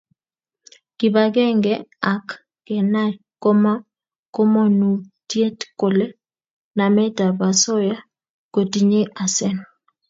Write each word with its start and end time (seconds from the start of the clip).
Kibagenge 0.97 1.73
ak 2.13 2.25
Kenai 2.65 3.13
komonutiet 4.35 5.59
kole 5.79 6.07
nametab 6.77 7.35
osoya 7.49 7.97
kotinyei 8.53 9.11
asen 9.23 9.57